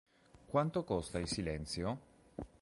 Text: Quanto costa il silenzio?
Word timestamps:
Quanto 0.47 0.83
costa 0.83 1.19
il 1.19 1.27
silenzio? 1.27 1.99